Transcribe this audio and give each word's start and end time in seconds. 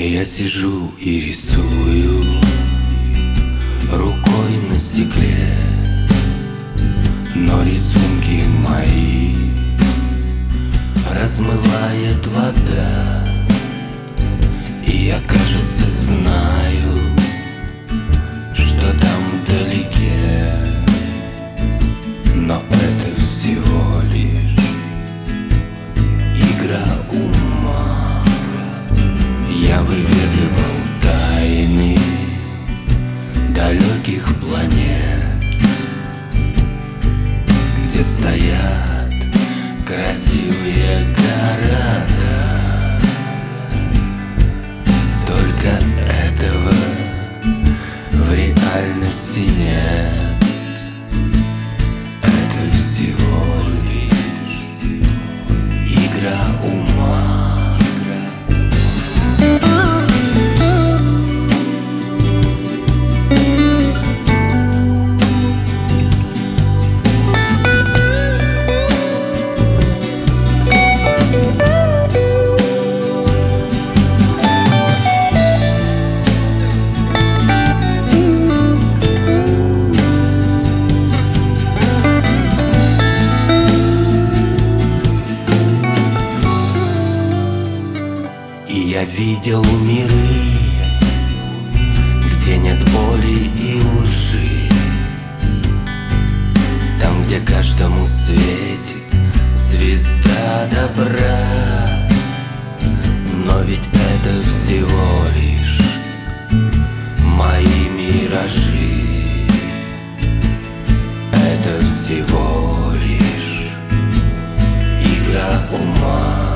Я 0.00 0.24
сижу 0.24 0.92
и 1.00 1.20
рисую 1.20 2.24
рукой 3.90 4.56
на 4.70 4.78
стекле, 4.78 5.58
но 7.34 7.64
рисунки 7.64 8.44
мои 8.64 9.34
размывает 11.12 12.24
вода, 12.28 13.26
и 14.86 15.06
я, 15.06 15.20
кажется, 15.26 15.84
знаю, 15.90 17.16
что 18.54 18.92
там 19.00 19.20
вдалеке, 19.42 20.54
но 22.36 22.62
это 22.70 23.20
всего 23.20 24.00
лишь 24.12 24.60
игра 26.36 26.86
ума. 27.10 27.37
Красивые 39.88 41.06
города. 41.16 42.17
Видел 89.18 89.64
миры, 89.80 90.28
где 92.36 92.56
нет 92.56 92.78
боли 92.92 93.50
и 93.60 93.80
лжи. 93.96 94.68
Там, 97.02 97.24
где 97.24 97.40
каждому 97.40 98.06
светит 98.06 99.02
звезда 99.56 100.68
добра. 100.70 102.06
Но 103.44 103.60
ведь 103.62 103.88
это 103.92 104.40
всего 104.42 105.24
лишь 105.34 105.80
мои 107.24 107.88
миражи. 107.96 109.48
Это 111.32 111.84
всего 111.84 112.92
лишь 112.92 113.72
игра 115.02 115.60
ума 115.72 116.47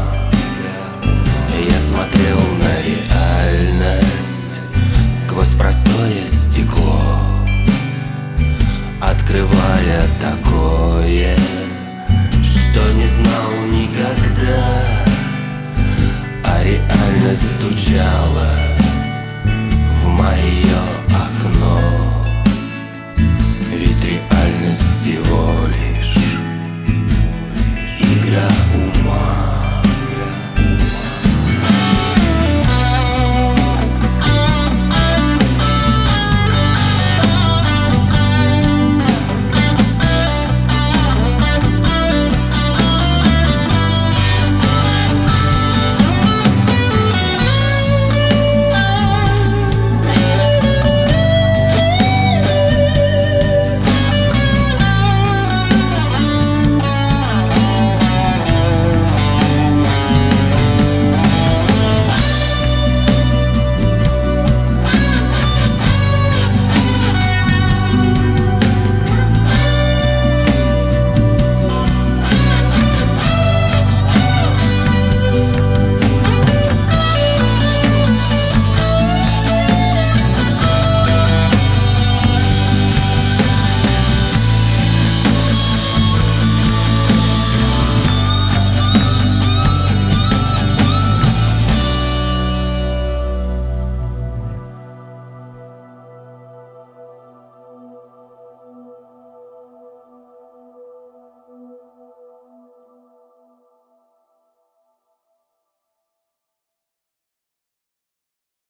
открывая 9.32 10.02
такое, 10.20 11.34
что 12.42 12.92
не 12.92 13.06
знал 13.06 13.50
никогда, 13.70 15.04
а 16.44 16.62
реально 16.62 17.34
стучала 17.34 18.50
в 20.02 20.08
мои 20.08 20.61